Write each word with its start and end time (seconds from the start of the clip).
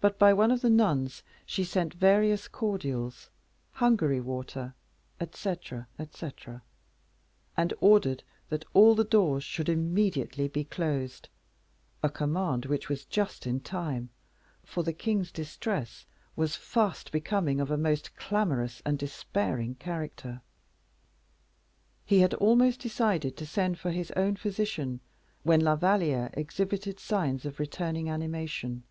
But 0.00 0.16
by 0.16 0.32
one 0.32 0.52
of 0.52 0.60
the 0.60 0.70
nuns 0.70 1.24
she 1.44 1.64
sent 1.64 1.92
various 1.92 2.46
cordials, 2.46 3.30
Hungary 3.72 4.20
water, 4.20 4.76
etc., 5.18 5.88
etc., 5.98 6.62
and 7.56 7.74
ordered 7.80 8.22
that 8.48 8.64
all 8.74 8.94
the 8.94 9.02
doors 9.02 9.42
should 9.42 9.68
immediately 9.68 10.46
be 10.46 10.62
closed, 10.62 11.28
a 12.00 12.08
command 12.08 12.66
which 12.66 12.88
was 12.88 13.04
just 13.06 13.44
in 13.44 13.58
time, 13.58 14.10
for 14.62 14.84
the 14.84 14.92
king's 14.92 15.32
distress 15.32 16.06
was 16.36 16.54
fast 16.54 17.10
becoming 17.10 17.60
of 17.60 17.68
a 17.72 17.76
most 17.76 18.14
clamorous 18.14 18.80
and 18.86 19.00
despairing 19.00 19.74
character. 19.74 20.42
He 22.06 22.20
had 22.20 22.34
almost 22.34 22.78
decided 22.78 23.36
to 23.36 23.46
send 23.46 23.80
for 23.80 23.90
his 23.90 24.12
own 24.12 24.36
physician, 24.36 25.00
when 25.42 25.60
La 25.60 25.74
Valliere 25.74 26.30
exhibited 26.34 27.00
signs 27.00 27.44
of 27.44 27.58
returning 27.58 28.08
animation. 28.08 28.84